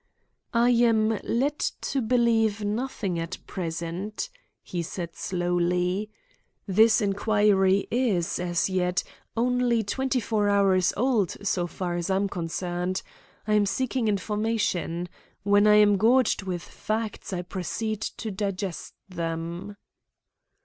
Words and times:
"I 0.55 0.71
am 0.71 1.19
led 1.23 1.59
to 1.59 2.01
believe 2.01 2.63
nothing 2.65 3.19
at 3.19 3.37
present," 3.45 4.31
he 4.63 4.81
said 4.81 5.15
slowly. 5.15 6.09
"This 6.65 7.01
inquiry 7.01 7.87
is, 7.91 8.39
as 8.39 8.67
yet, 8.67 9.03
only 9.37 9.83
twenty 9.83 10.19
four 10.19 10.49
hours 10.49 10.91
old 10.97 11.37
so 11.47 11.67
far 11.67 11.97
as 11.97 12.09
I 12.09 12.15
am 12.15 12.29
concerned. 12.29 13.03
I 13.45 13.53
am 13.53 13.67
seeking 13.67 14.07
information. 14.07 15.07
When 15.43 15.67
I 15.67 15.75
am 15.75 15.97
gorged 15.97 16.41
with 16.41 16.63
facts 16.63 17.31
I 17.31 17.43
proceed 17.43 18.01
to 18.01 18.31
digest 18.31 18.95
them." 19.07 19.77